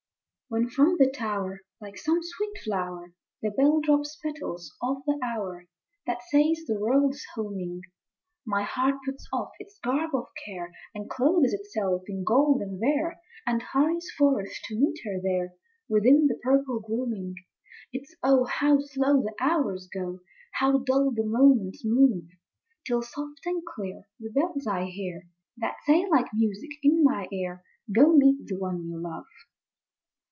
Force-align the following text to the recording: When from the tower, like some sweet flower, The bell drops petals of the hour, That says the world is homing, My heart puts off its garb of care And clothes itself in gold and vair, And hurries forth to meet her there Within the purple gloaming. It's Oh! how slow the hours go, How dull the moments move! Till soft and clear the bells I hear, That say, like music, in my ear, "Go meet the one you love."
When 0.53 0.69
from 0.69 0.97
the 0.99 1.09
tower, 1.09 1.61
like 1.79 1.97
some 1.97 2.19
sweet 2.21 2.57
flower, 2.65 3.13
The 3.41 3.51
bell 3.51 3.79
drops 3.79 4.17
petals 4.21 4.75
of 4.81 4.97
the 5.07 5.17
hour, 5.23 5.67
That 6.05 6.21
says 6.23 6.65
the 6.67 6.77
world 6.77 7.13
is 7.13 7.25
homing, 7.35 7.79
My 8.45 8.63
heart 8.63 8.95
puts 9.05 9.29
off 9.31 9.51
its 9.61 9.79
garb 9.79 10.13
of 10.13 10.25
care 10.45 10.73
And 10.93 11.09
clothes 11.09 11.53
itself 11.53 12.01
in 12.07 12.25
gold 12.25 12.61
and 12.61 12.81
vair, 12.81 13.21
And 13.47 13.61
hurries 13.63 14.11
forth 14.17 14.49
to 14.65 14.75
meet 14.77 14.99
her 15.05 15.21
there 15.23 15.53
Within 15.87 16.27
the 16.27 16.35
purple 16.43 16.81
gloaming. 16.81 17.35
It's 17.93 18.13
Oh! 18.21 18.43
how 18.43 18.79
slow 18.81 19.21
the 19.21 19.33
hours 19.39 19.87
go, 19.87 20.19
How 20.55 20.79
dull 20.79 21.11
the 21.11 21.23
moments 21.23 21.85
move! 21.85 22.25
Till 22.85 23.01
soft 23.01 23.45
and 23.45 23.65
clear 23.65 24.03
the 24.19 24.29
bells 24.31 24.67
I 24.67 24.83
hear, 24.87 25.29
That 25.55 25.77
say, 25.85 26.05
like 26.11 26.27
music, 26.33 26.71
in 26.83 27.05
my 27.05 27.29
ear, 27.31 27.63
"Go 27.89 28.11
meet 28.11 28.45
the 28.47 28.57
one 28.57 28.83
you 28.85 28.99
love." 29.01 29.27